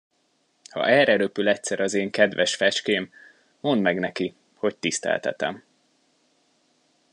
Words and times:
Ha 0.69 0.87
erre 0.89 1.15
röpül 1.15 1.47
egyszer 1.47 1.79
az 1.79 1.93
én 1.93 2.11
kedves 2.11 2.55
fecském, 2.55 3.11
mondd 3.59 3.81
meg 3.81 3.99
neki, 3.99 4.35
hogy 4.53 4.77
tiszteltetem. 4.77 5.63